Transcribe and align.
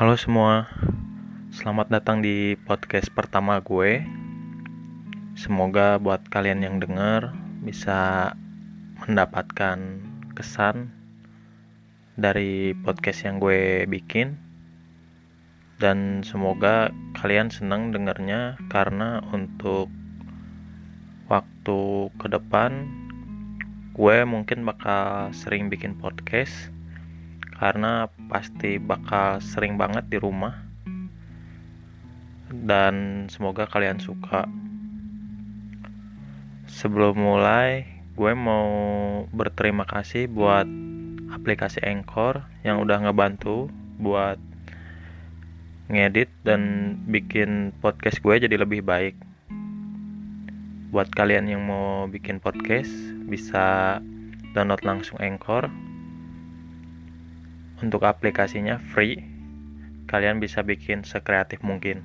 Halo 0.00 0.16
semua, 0.16 0.64
selamat 1.52 1.92
datang 1.92 2.24
di 2.24 2.56
podcast 2.56 3.12
pertama 3.12 3.60
gue. 3.60 4.00
Semoga 5.36 6.00
buat 6.00 6.24
kalian 6.32 6.64
yang 6.64 6.80
denger 6.80 7.36
bisa 7.60 8.32
mendapatkan 9.04 10.00
kesan 10.32 10.88
dari 12.16 12.72
podcast 12.80 13.28
yang 13.28 13.44
gue 13.44 13.84
bikin. 13.92 14.40
Dan 15.76 16.24
semoga 16.24 16.88
kalian 17.20 17.52
senang 17.52 17.92
dengernya 17.92 18.56
karena 18.72 19.20
untuk 19.36 19.92
waktu 21.28 22.08
ke 22.16 22.26
depan 22.32 22.88
gue 23.92 24.16
mungkin 24.24 24.64
bakal 24.64 25.28
sering 25.36 25.68
bikin 25.68 25.92
podcast 26.00 26.72
karena 27.60 28.08
pasti 28.32 28.80
bakal 28.80 29.36
sering 29.44 29.76
banget 29.76 30.08
di 30.08 30.16
rumah. 30.16 30.56
Dan 32.48 33.28
semoga 33.28 33.68
kalian 33.68 34.00
suka. 34.00 34.48
Sebelum 36.64 37.20
mulai 37.20 37.84
gue 38.16 38.32
mau 38.32 38.66
berterima 39.30 39.84
kasih 39.84 40.26
buat 40.32 40.64
aplikasi 41.30 41.84
Anchor 41.84 42.42
yang 42.64 42.80
udah 42.82 43.06
ngebantu 43.06 43.70
buat 44.00 44.40
ngedit 45.92 46.32
dan 46.42 46.94
bikin 47.06 47.76
podcast 47.84 48.24
gue 48.24 48.40
jadi 48.40 48.56
lebih 48.56 48.80
baik. 48.82 49.14
Buat 50.90 51.12
kalian 51.14 51.46
yang 51.46 51.62
mau 51.68 52.08
bikin 52.10 52.42
podcast 52.42 52.90
bisa 53.30 54.00
download 54.56 54.82
langsung 54.82 55.20
Anchor 55.22 55.89
untuk 57.80 58.04
aplikasinya 58.04 58.76
free. 58.92 59.20
Kalian 60.08 60.40
bisa 60.40 60.60
bikin 60.60 61.04
sekreatif 61.04 61.64
mungkin. 61.64 62.02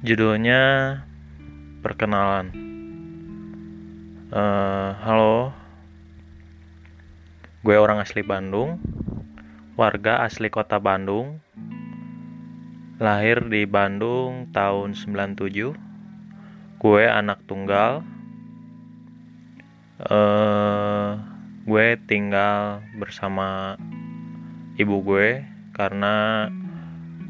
Judulnya 0.00 0.96
perkenalan. 1.84 2.52
Uh, 4.30 4.94
halo, 5.02 5.50
gue 7.66 7.76
orang 7.76 7.98
asli 7.98 8.22
Bandung, 8.22 8.78
warga 9.74 10.22
asli 10.22 10.48
kota 10.48 10.78
Bandung, 10.78 11.42
lahir 12.96 13.44
di 13.48 13.68
Bandung 13.68 14.48
tahun 14.54 14.94
97. 14.96 16.80
Gue 16.80 17.04
anak 17.04 17.44
tunggal. 17.44 18.00
Uh, 20.00 21.29
tinggal 22.10 22.82
bersama 22.98 23.78
ibu 24.74 24.98
gue 25.06 25.46
karena 25.70 26.50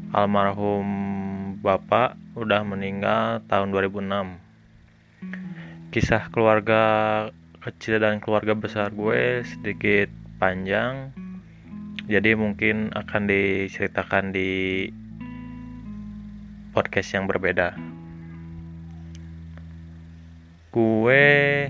almarhum 0.09 0.89
bapak 1.61 2.17
udah 2.33 2.65
meninggal 2.65 3.45
tahun 3.45 3.69
2006 3.69 5.93
kisah 5.93 6.25
keluarga 6.33 6.81
kecil 7.61 8.01
dan 8.01 8.17
keluarga 8.17 8.57
besar 8.57 8.89
gue 8.89 9.45
sedikit 9.45 10.09
panjang 10.41 11.13
jadi 12.09 12.33
mungkin 12.33 12.89
akan 12.97 13.29
diceritakan 13.29 14.33
di 14.33 14.89
podcast 16.71 17.15
yang 17.15 17.23
berbeda. 17.23 17.71
Gue 20.71 21.67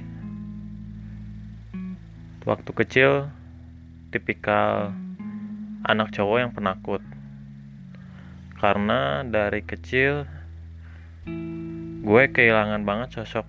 Waktu 2.41 2.73
kecil, 2.73 3.29
tipikal 4.09 4.97
anak 5.85 6.09
cowok 6.09 6.37
yang 6.41 6.49
penakut. 6.49 7.05
Karena 8.57 9.21
dari 9.21 9.61
kecil, 9.61 10.25
gue 12.01 12.23
kehilangan 12.33 12.81
banget 12.81 13.21
sosok 13.21 13.45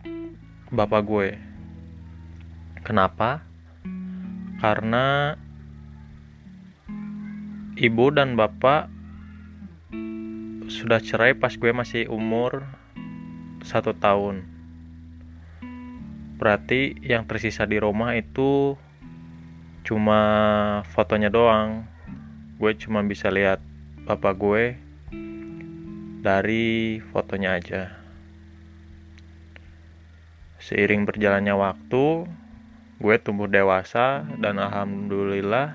bapak 0.69 1.09
gue. 1.09 1.29
Kenapa? 2.85 3.41
Karena 4.61 5.41
ibu 7.81 8.13
dan 8.13 8.37
bapak 8.37 8.93
sudah 10.69 11.01
cerai 11.01 11.33
pas 11.33 11.57
gue 11.57 11.73
masih 11.73 12.13
umur 12.13 12.61
satu 13.65 13.97
tahun 13.97 14.53
berarti 16.43 16.99
yang 17.07 17.23
tersisa 17.23 17.63
di 17.71 17.79
rumah 17.79 18.19
itu 18.19 18.75
cuma 19.83 20.21
fotonya 20.95 21.29
doang. 21.29 21.87
Gue 22.59 22.75
cuma 22.79 23.03
bisa 23.03 23.27
lihat 23.31 23.59
bapak 24.07 24.35
gue 24.39 24.65
dari 26.23 27.03
fotonya 27.11 27.59
aja. 27.59 27.83
Seiring 30.63 31.03
berjalannya 31.03 31.55
waktu 31.59 32.31
gue 33.03 33.17
tumbuh 33.19 33.51
dewasa 33.51 34.23
dan 34.39 34.63
alhamdulillah 34.63 35.75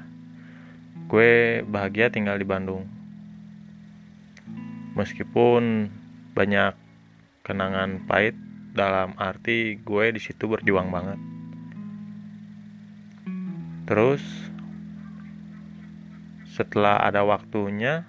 gue 1.12 1.62
bahagia 1.67 2.07
tinggal 2.07 2.40
di 2.40 2.47
Bandung. 2.47 2.88
Meskipun 4.96 5.91
banyak 6.31 6.73
kenangan 7.44 8.07
pahit 8.07 8.34
dalam 8.72 9.12
arti 9.19 9.75
gue 9.84 10.16
di 10.16 10.22
situ 10.23 10.47
berjuang 10.47 10.88
banget 10.88 11.36
terus 13.87 14.21
setelah 16.51 16.99
ada 16.99 17.23
waktunya 17.23 18.03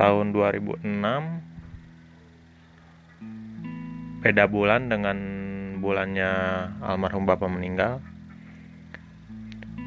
tahun 0.00 0.32
2006 0.32 0.88
beda 4.22 4.44
bulan 4.46 4.86
dengan 4.86 5.18
bulannya 5.82 6.30
almarhum 6.78 7.26
bapak 7.26 7.50
meninggal. 7.50 7.98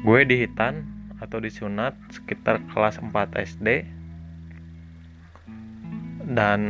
Gue 0.04 0.28
dihitan 0.28 0.84
atau 1.24 1.40
disunat 1.40 1.96
sekitar 2.12 2.60
kelas 2.68 3.00
4 3.00 3.16
SD 3.32 3.88
dan 6.36 6.60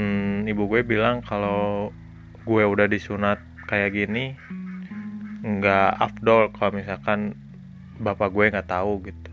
ibu 0.47 0.71
gue 0.71 0.87
bilang 0.87 1.27
kalau 1.27 1.91
gue 2.47 2.63
udah 2.63 2.87
disunat 2.87 3.43
kayak 3.67 3.99
gini 3.99 4.39
nggak 5.43 5.99
afdol 5.99 6.55
kalau 6.55 6.79
misalkan 6.79 7.35
bapak 8.01 8.29
gue 8.33 8.53
nggak 8.53 8.71
tahu 8.71 8.93
gitu. 9.05 9.33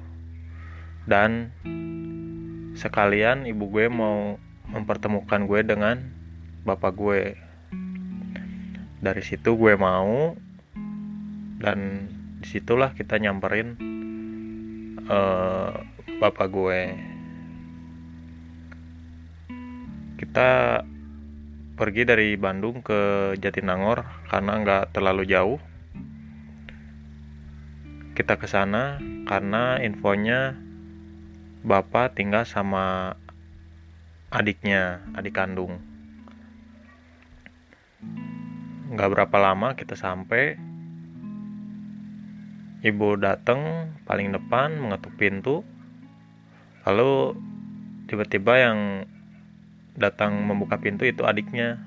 Dan 1.03 1.51
sekalian 2.73 3.45
ibu 3.45 3.69
gue 3.69 3.85
mau 3.91 4.39
mempertemukan 4.71 5.45
gue 5.45 5.61
dengan 5.63 5.99
bapak 6.63 6.93
gue. 6.95 7.21
Dari 9.03 9.23
situ 9.23 9.59
gue 9.59 9.75
mau 9.75 10.31
dan 11.59 12.07
di 12.39 12.47
situlah 12.47 12.95
kita 12.95 13.19
nyamperin 13.19 13.75
uh, 15.07 15.75
bapak 16.19 16.47
gue. 16.51 16.81
Kita 20.19 20.79
pergi 21.73 22.03
dari 22.07 22.39
Bandung 22.39 22.79
ke 22.79 23.33
Jatinangor 23.39 24.07
karena 24.31 24.53
nggak 24.63 24.83
terlalu 24.95 25.27
jauh. 25.27 25.59
Kita 28.13 28.37
ke 28.37 28.45
sana 28.45 29.01
karena 29.25 29.81
infonya 29.81 30.53
bapak 31.65 32.13
tinggal 32.13 32.45
sama 32.45 33.17
adiknya, 34.29 35.01
adik 35.17 35.33
kandung. 35.33 35.81
Nggak 38.93 39.09
berapa 39.17 39.37
lama 39.41 39.73
kita 39.73 39.97
sampai. 39.97 40.61
Ibu 42.85 43.17
datang 43.17 43.89
paling 44.05 44.29
depan 44.29 44.77
mengetuk 44.77 45.17
pintu. 45.17 45.65
Lalu 46.85 47.33
tiba-tiba 48.05 48.53
yang 48.61 49.09
datang 49.97 50.37
membuka 50.37 50.77
pintu 50.77 51.09
itu 51.09 51.25
adiknya 51.25 51.81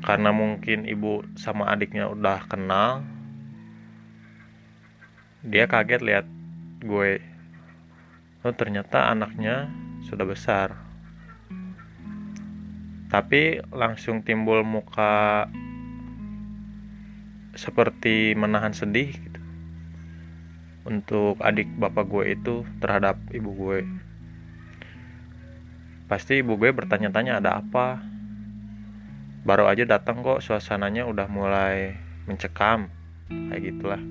karena 0.00 0.32
mungkin 0.32 0.88
ibu 0.88 1.24
sama 1.36 1.68
adiknya 1.68 2.08
udah 2.08 2.44
kenal 2.48 3.04
dia 5.46 5.66
kaget 5.66 6.02
lihat 6.02 6.26
gue 6.82 7.18
oh 8.46 8.54
ternyata 8.54 9.10
anaknya 9.10 9.70
sudah 10.06 10.26
besar 10.26 10.74
tapi 13.10 13.60
langsung 13.70 14.24
timbul 14.24 14.64
muka 14.64 15.46
seperti 17.52 18.32
menahan 18.38 18.72
sedih 18.72 19.12
gitu 19.12 19.40
untuk 20.88 21.36
adik 21.38 21.68
bapak 21.78 22.08
gue 22.08 22.24
itu 22.34 22.54
terhadap 22.82 23.20
ibu 23.30 23.50
gue 23.54 23.80
Pasti 26.12 26.44
ibu 26.44 26.60
gue 26.60 26.68
bertanya-tanya 26.68 27.40
ada 27.40 27.56
apa. 27.56 27.96
Baru 29.48 29.64
aja 29.64 29.88
datang 29.88 30.20
kok 30.20 30.44
suasananya 30.44 31.08
udah 31.08 31.24
mulai 31.24 31.96
mencekam. 32.28 32.92
Kayak 33.32 33.72
gitulah. 33.72 34.02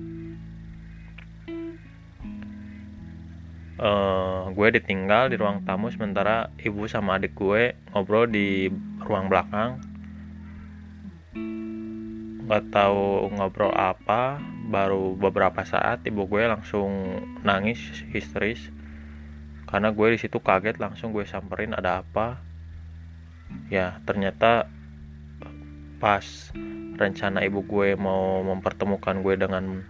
Uh, 3.78 4.52
gue 4.52 4.68
ditinggal 4.76 5.32
di 5.32 5.36
ruang 5.40 5.64
tamu 5.64 5.88
sementara 5.88 6.52
ibu 6.60 6.84
sama 6.90 7.16
adik 7.16 7.32
gue 7.38 7.76
ngobrol 7.94 8.28
di 8.28 8.68
ruang 9.00 9.32
belakang. 9.32 9.80
Nggak 12.42 12.74
tahu 12.74 13.32
ngobrol 13.32 13.72
apa 13.72 14.42
baru 14.68 15.16
beberapa 15.16 15.64
saat 15.64 16.04
ibu 16.04 16.28
gue 16.28 16.44
langsung 16.44 17.22
nangis 17.46 17.80
histeris. 18.12 18.68
Karena 19.64 19.88
gue 19.88 20.08
di 20.12 20.18
situ 20.20 20.36
kaget 20.36 20.76
langsung 20.76 21.16
gue 21.16 21.24
samperin 21.24 21.72
ada 21.72 22.04
apa. 22.04 22.42
Ya 23.72 24.00
ternyata 24.04 24.68
pas 26.02 26.24
rencana 26.98 27.46
ibu 27.46 27.62
gue 27.64 27.94
mau 27.96 28.42
mempertemukan 28.42 29.22
gue 29.22 29.34
dengan 29.38 29.86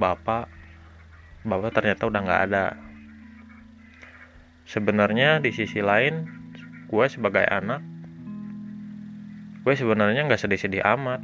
bapak 0.00 0.48
bapak 1.44 1.70
ternyata 1.72 2.08
udah 2.08 2.20
nggak 2.20 2.42
ada 2.48 2.64
sebenarnya 4.70 5.42
di 5.42 5.50
sisi 5.50 5.82
lain 5.82 6.30
gue 6.86 7.06
sebagai 7.10 7.42
anak 7.42 7.82
gue 9.60 9.74
sebenarnya 9.76 10.24
nggak 10.24 10.40
sedih-sedih 10.40 10.80
amat. 10.96 11.20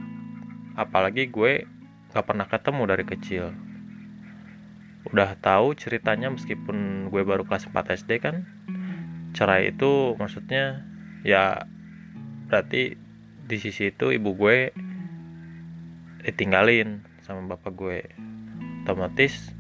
Apalagi 0.77 1.33
gue 1.33 1.65
nggak 2.13 2.27
pernah 2.27 2.45
ketemu 2.45 2.83
dari 2.85 3.05
kecil. 3.09 3.45
Udah 5.09 5.39
tahu 5.41 5.73
ceritanya 5.73 6.29
meskipun 6.29 7.09
gue 7.09 7.23
baru 7.25 7.49
kelas 7.49 7.71
4 7.73 7.97
SD 8.05 8.21
kan 8.21 8.45
cerai 9.33 9.73
itu 9.73 10.17
maksudnya 10.21 10.85
ya 11.25 11.65
berarti 12.49 12.97
di 13.47 13.57
sisi 13.57 13.93
itu 13.93 14.13
ibu 14.13 14.37
gue 14.37 14.75
ditinggalin 16.29 17.01
sama 17.25 17.57
bapak 17.57 17.73
gue. 17.73 17.99
Otomatis 18.85 19.56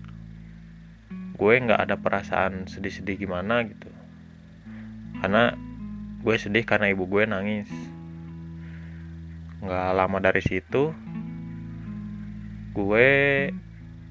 gue 1.36 1.52
nggak 1.60 1.80
ada 1.84 1.96
perasaan 2.00 2.64
sedih-sedih 2.64 3.28
gimana 3.28 3.60
gitu. 3.68 3.92
Karena 5.20 5.52
gue 6.24 6.36
sedih 6.40 6.64
karena 6.64 6.88
ibu 6.88 7.04
gue 7.04 7.28
nangis. 7.28 7.68
Nggak 9.60 9.88
lama 9.92 10.18
dari 10.20 10.42
situ 10.42 10.96
gue 12.76 13.08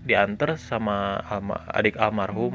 diantar 0.06 0.58
sama 0.58 1.22
adik 1.70 1.98
almarhum 1.98 2.54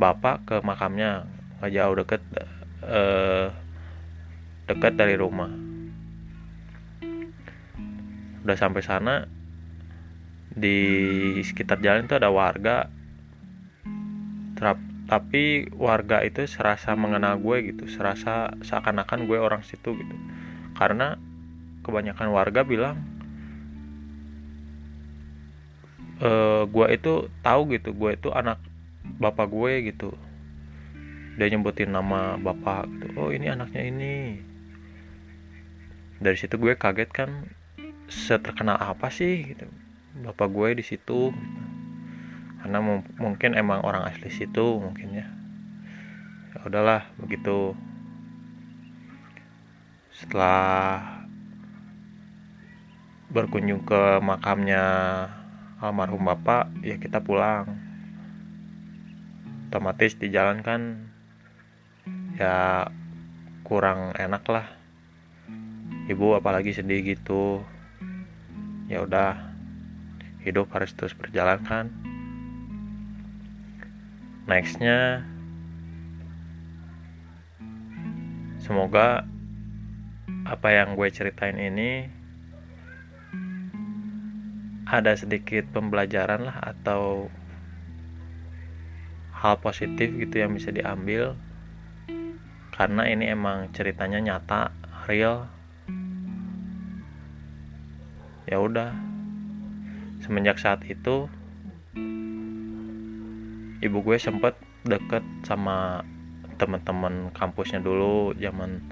bapak 0.00 0.36
ke 0.48 0.56
makamnya. 0.64 1.28
Nggak 1.60 1.72
jauh 1.76 1.94
deket 2.00 2.22
eh, 2.88 3.46
dekat 4.64 4.96
dari 4.96 5.20
rumah. 5.20 5.52
Udah 8.40 8.56
sampai 8.56 8.80
sana 8.80 9.28
di 10.50 10.80
sekitar 11.44 11.84
jalan 11.84 12.08
itu 12.08 12.16
ada 12.16 12.32
warga 12.32 12.88
tapi 15.10 15.66
warga 15.74 16.22
itu 16.22 16.46
serasa 16.46 16.94
mengenal 16.94 17.40
gue 17.42 17.74
gitu 17.74 17.90
serasa 17.90 18.54
seakan-akan 18.62 19.26
gue 19.26 19.38
orang 19.40 19.66
situ 19.66 19.98
gitu. 19.98 20.16
Karena 20.78 21.18
kebanyakan 21.82 22.30
warga 22.30 22.62
bilang 22.62 23.02
uh, 26.22 26.62
gue 26.68 26.86
itu 26.94 27.26
tahu 27.42 27.74
gitu 27.74 27.90
gue 27.90 28.14
itu 28.14 28.28
anak 28.30 28.62
bapak 29.18 29.50
gue 29.50 29.90
gitu. 29.90 30.14
Dia 31.34 31.50
nyebutin 31.50 31.90
nama 31.90 32.38
bapak 32.38 32.86
gitu. 32.86 33.06
Oh 33.18 33.34
ini 33.34 33.50
anaknya 33.50 33.82
ini. 33.82 34.14
Dari 36.20 36.36
situ 36.36 36.54
gue 36.60 36.76
kaget 36.76 37.10
kan 37.10 37.50
seterkenal 38.06 38.78
apa 38.78 39.10
sih? 39.10 39.56
Gitu. 39.56 39.66
Bapak 40.22 40.52
gue 40.52 40.78
di 40.78 40.84
situ. 40.86 41.32
gitu. 41.32 41.69
Karena 42.60 42.78
mungkin 43.16 43.56
emang 43.56 43.80
orang 43.80 44.04
asli 44.04 44.28
situ 44.28 44.76
mungkin 44.76 45.16
ya. 45.16 45.26
Ya 46.52 46.58
udahlah 46.68 47.02
begitu. 47.16 47.72
Setelah 50.12 51.24
berkunjung 53.32 53.88
ke 53.88 54.20
makamnya 54.20 54.84
almarhum 55.80 56.28
bapak 56.28 56.68
ya 56.84 57.00
kita 57.00 57.24
pulang. 57.24 57.80
Otomatis 59.72 60.20
di 60.20 60.28
jalan 60.28 60.60
kan 60.60 61.08
ya 62.36 62.84
kurang 63.64 64.12
enak 64.20 64.44
lah. 64.52 64.66
Ibu 66.12 66.36
apalagi 66.36 66.76
sedih 66.76 67.00
gitu. 67.16 67.64
Ya 68.90 69.00
udah 69.00 69.48
hidup 70.44 70.68
harus 70.76 70.92
terus 70.92 71.16
berjalan 71.16 71.62
kan 71.64 72.09
nextnya. 74.50 75.22
Semoga 78.58 79.22
apa 80.42 80.68
yang 80.74 80.98
gue 80.98 81.06
ceritain 81.06 81.54
ini 81.54 82.10
ada 84.90 85.14
sedikit 85.14 85.70
pembelajaran 85.70 86.50
lah 86.50 86.58
atau 86.74 87.30
hal 89.30 89.54
positif 89.62 90.10
gitu 90.18 90.42
yang 90.42 90.50
bisa 90.50 90.74
diambil. 90.74 91.38
Karena 92.74 93.06
ini 93.06 93.30
emang 93.30 93.70
ceritanya 93.70 94.18
nyata 94.18 94.74
real. 95.06 95.46
Ya 98.50 98.58
udah. 98.58 98.90
Semenjak 100.26 100.58
saat 100.58 100.82
itu 100.90 101.30
ibu 103.80 104.04
gue 104.04 104.16
sempet 104.20 104.56
deket 104.84 105.24
sama 105.44 106.04
teman-teman 106.60 107.32
kampusnya 107.32 107.80
dulu 107.80 108.36
zaman 108.36 108.84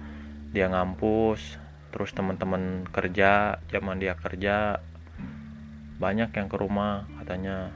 dia 0.52 0.69
ngampus 0.73 1.61
terus 1.93 2.12
teman-teman 2.12 2.88
kerja 2.88 3.61
zaman 3.69 4.00
dia 4.00 4.17
kerja 4.17 4.81
banyak 5.99 6.31
yang 6.31 6.46
ke 6.46 6.56
rumah 6.56 7.05
katanya. 7.20 7.75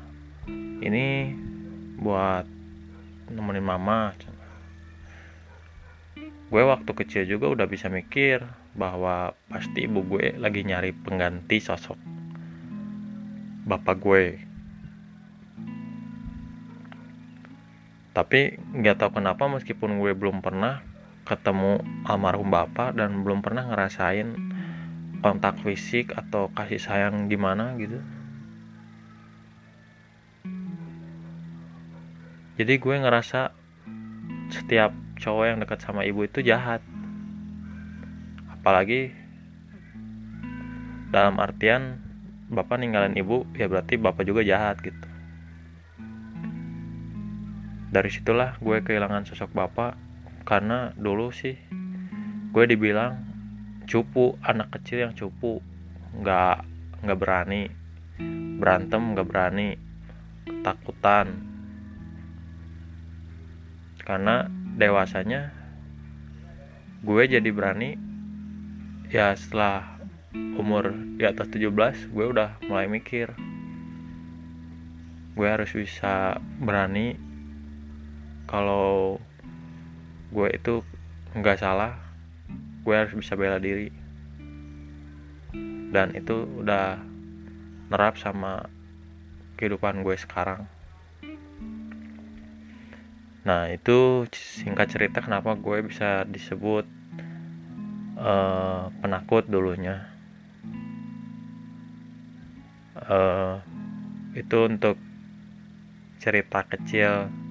Ini 0.83 1.35
buat 1.99 2.47
nemenin 3.35 3.67
mama. 3.67 4.15
Gue 6.53 6.63
waktu 6.63 6.91
kecil 6.93 7.27
juga 7.27 7.51
udah 7.51 7.67
bisa 7.67 7.91
mikir 7.91 8.47
bahwa 8.79 9.35
pasti 9.51 9.85
ibu 9.91 10.07
gue 10.07 10.39
lagi 10.39 10.65
nyari 10.65 10.95
pengganti 10.97 11.61
sosok 11.61 11.97
bapak 13.63 13.97
gue 14.03 14.25
tapi 18.13 18.61
nggak 18.77 19.01
tahu 19.01 19.21
kenapa 19.21 19.49
meskipun 19.49 19.97
gue 19.97 20.13
belum 20.13 20.45
pernah 20.45 20.85
ketemu 21.25 21.81
almarhum 22.05 22.53
bapak 22.53 22.93
dan 22.93 23.25
belum 23.25 23.41
pernah 23.41 23.65
ngerasain 23.73 24.37
kontak 25.25 25.57
fisik 25.65 26.13
atau 26.13 26.53
kasih 26.53 26.77
sayang 26.77 27.33
gimana 27.33 27.73
gitu. 27.81 28.05
Jadi 32.61 32.75
gue 32.77 32.95
ngerasa 33.01 33.57
setiap 34.53 34.93
cowok 35.17 35.45
yang 35.49 35.59
dekat 35.65 35.81
sama 35.81 36.05
ibu 36.05 36.29
itu 36.29 36.45
jahat. 36.45 36.85
Apalagi 38.53 39.15
dalam 41.09 41.41
artian 41.41 41.97
bapak 42.53 42.77
ninggalin 42.77 43.17
ibu 43.17 43.49
ya 43.57 43.73
berarti 43.73 43.97
bapak 43.97 44.29
juga 44.29 44.45
jahat 44.45 44.77
gitu 44.85 45.12
dari 47.93 48.09
situlah 48.09 48.57
gue 48.57 48.81
kehilangan 48.81 49.29
sosok 49.29 49.53
bapak 49.53 50.01
karena 50.49 50.97
dulu 50.97 51.29
sih 51.29 51.61
gue 52.57 52.65
dibilang 52.65 53.21
cupu 53.85 54.41
anak 54.41 54.73
kecil 54.81 55.05
yang 55.05 55.13
cupu. 55.13 55.61
Nggak 56.17 56.65
nggak 57.05 57.19
berani 57.21 57.69
berantem 58.57 59.13
nggak 59.13 59.29
berani 59.29 59.77
ketakutan. 60.49 61.27
Karena 64.01 64.49
dewasanya 64.81 65.53
gue 67.05 67.23
jadi 67.29 67.51
berani 67.53 68.01
ya 69.13 69.37
setelah 69.37 70.01
umur 70.33 70.89
di 71.21 71.29
atas 71.29 71.53
17 71.53 71.69
gue 72.09 72.25
udah 72.25 72.57
mulai 72.65 72.89
mikir 72.89 73.37
gue 75.33 75.49
harus 75.49 75.73
bisa 75.73 76.41
berani 76.61 77.32
kalau 78.53 79.17
gue 80.29 80.49
itu 80.53 80.85
nggak 81.33 81.65
salah 81.65 81.97
gue 82.85 82.93
harus 82.93 83.17
bisa 83.17 83.33
bela 83.33 83.57
diri. 83.57 83.89
Dan 85.93 86.13
itu 86.13 86.45
udah 86.61 87.01
nerap 87.89 88.21
sama 88.21 88.69
kehidupan 89.57 90.05
gue 90.05 90.17
sekarang. 90.21 90.69
Nah 93.49 93.73
itu 93.73 94.29
singkat 94.37 94.93
cerita 94.93 95.25
kenapa 95.25 95.57
gue 95.57 95.81
bisa 95.89 96.29
disebut 96.29 96.85
uh, 98.21 98.93
penakut 99.01 99.49
dulunya. 99.49 100.13
Uh, 103.03 103.59
itu 104.37 104.69
untuk 104.69 105.01
cerita 106.23 106.63
kecil 106.69 107.42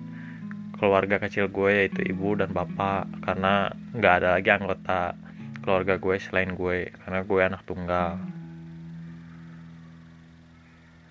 keluarga 0.82 1.22
kecil 1.22 1.46
gue 1.46 1.86
yaitu 1.86 2.02
ibu 2.10 2.34
dan 2.34 2.50
bapak 2.50 3.06
karena 3.22 3.70
nggak 3.94 4.14
ada 4.18 4.30
lagi 4.42 4.50
anggota 4.50 5.14
keluarga 5.62 6.02
gue 6.02 6.18
selain 6.18 6.58
gue 6.58 6.90
karena 7.06 7.22
gue 7.22 7.42
anak 7.46 7.62
tunggal. 7.70 8.18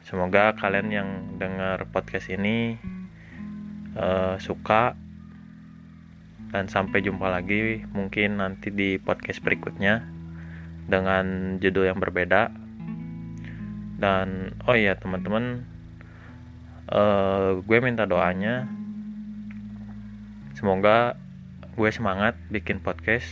Semoga 0.03 0.59
kalian 0.59 0.91
yang 0.91 1.09
dengar 1.39 1.87
podcast 1.95 2.35
ini 2.35 2.75
uh, 3.95 4.35
suka 4.43 4.99
dan 6.51 6.67
sampai 6.67 7.07
jumpa 7.07 7.31
lagi 7.31 7.87
mungkin 7.95 8.43
nanti 8.43 8.75
di 8.75 8.99
podcast 8.99 9.39
berikutnya 9.39 10.03
dengan 10.91 11.57
judul 11.63 11.95
yang 11.95 12.03
berbeda. 12.03 12.51
Dan 14.03 14.59
oh 14.67 14.75
iya 14.75 14.99
teman-teman 14.99 15.63
uh, 16.91 17.63
gue 17.63 17.79
minta 17.79 18.03
doanya 18.03 18.80
semoga 20.61 21.17
gue 21.73 21.89
semangat 21.89 22.37
bikin 22.53 22.85
podcast 22.85 23.25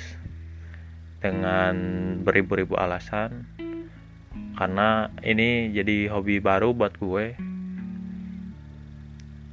dengan 1.20 1.76
beribu-ribu 2.24 2.72
alasan 2.80 3.44
karena 4.56 5.12
ini 5.20 5.68
jadi 5.76 6.08
hobi 6.08 6.40
baru 6.40 6.72
buat 6.72 6.96
gue. 6.96 7.36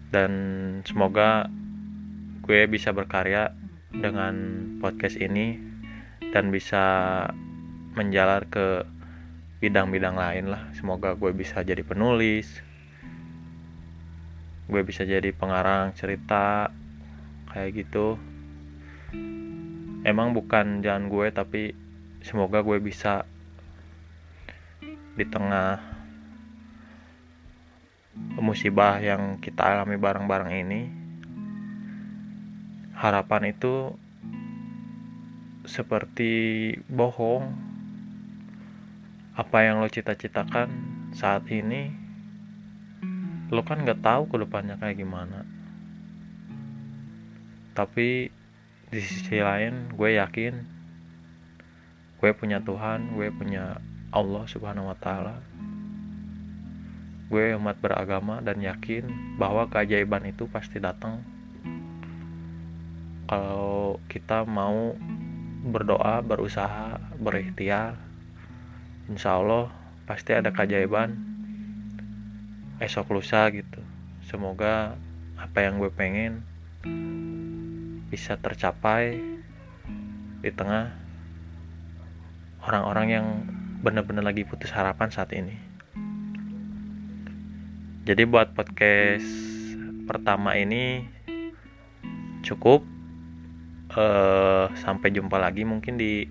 Dan 0.08 0.32
semoga 0.88 1.51
gue 2.48 2.63
bisa 2.72 2.96
berkarya 2.96 3.51
dengan 3.91 4.63
podcast 4.79 5.20
ini 5.20 5.60
dan 6.32 6.55
bisa 6.55 6.79
menjalar 8.00 8.48
ke 8.48 8.88
bidang-bidang 9.60 10.15
lain 10.15 10.48
lah. 10.48 10.63
Semoga 10.79 11.12
gue 11.20 11.36
bisa 11.36 11.60
jadi 11.60 11.84
penulis 11.84 12.48
gue 14.65 14.82
bisa 14.82 15.05
jadi 15.05 15.29
pengarang 15.29 15.94
cerita 15.94 16.74
kayak 17.55 17.88
gitu. 17.88 18.19
Emang 20.03 20.35
bukan 20.35 20.83
jalan 20.83 21.07
gue 21.07 21.31
tapi 21.31 21.71
semoga 22.19 22.59
gue 22.59 22.83
bisa 22.83 23.24
di 25.15 25.24
tengah 25.24 25.79
musibah 28.35 29.00
yang 29.00 29.39
kita 29.39 29.63
alami 29.63 29.95
bareng-bareng 29.95 30.51
ini. 30.51 30.81
Harapan 33.00 33.55
itu 33.55 33.95
seperti 35.63 36.75
bohong. 36.91 37.55
Apa 39.39 39.63
yang 39.63 39.79
lo 39.79 39.88
cita-citakan 39.88 40.67
saat 41.15 41.47
ini 41.47 42.03
lo 43.51 43.63
kan 43.63 43.83
nggak 43.83 44.03
tahu 44.03 44.31
ke 44.31 44.35
depannya 44.41 44.75
kayak 44.79 45.00
gimana 45.00 45.54
tapi 47.75 48.32
di 48.89 49.01
sisi 49.03 49.44
lain 49.44 49.91
gue 49.91 50.15
yakin 50.15 50.53
gue 52.24 52.32
punya 52.32 52.63
Tuhan 52.63 53.13
gue 53.13 53.27
punya 53.36 53.84
Allah 54.15 54.48
subhanahu 54.48 54.88
wa 54.88 54.96
ta'ala. 54.96 55.44
Gue 57.27 57.51
umat 57.60 57.75
beragama 57.84 58.39
dan 58.39 58.63
yakin 58.63 59.36
bahwa 59.36 59.67
keajaiban 59.67 60.24
itu 60.24 60.48
pasti 60.48 60.79
datang. 60.79 61.20
Kalau 63.27 64.00
kita 64.08 64.48
mau 64.48 64.96
berdoa 65.67 66.24
berusaha 66.24 66.96
berikhtiar 67.20 68.00
insya 69.12 69.36
Allah 69.36 69.67
pasti 70.08 70.32
ada 70.32 70.55
keajaiban. 70.55 71.12
Esok 72.79 73.20
lusa 73.20 73.51
gitu. 73.51 73.84
Semoga 74.32 74.96
apa 75.36 75.60
yang 75.60 75.84
gue 75.84 75.91
pengen 75.91 76.39
bisa 78.15 78.39
tercapai 78.39 79.19
di 80.39 80.48
tengah 80.55 80.88
orang-orang 82.63 83.07
yang 83.12 83.27
benar-benar 83.84 84.24
lagi 84.24 84.48
putus 84.48 84.72
harapan 84.72 85.12
saat 85.12 85.36
ini. 85.36 85.60
Jadi 88.07 88.24
buat 88.24 88.55
podcast 88.55 89.27
pertama 90.07 90.55
ini 90.55 91.03
cukup. 92.48 92.88
Uh, 93.95 94.72
sampai 94.81 95.13
jumpa 95.13 95.36
lagi 95.36 95.67
mungkin 95.67 96.00
di 96.00 96.24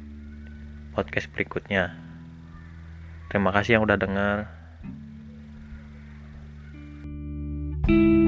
podcast 0.97 1.29
berikutnya. 1.37 1.93
Terima 3.29 3.53
kasih 3.53 3.77
yang 3.77 3.85
udah 3.85 4.01
dengar. 4.01 4.49
thank 7.85 8.01
you 8.01 8.24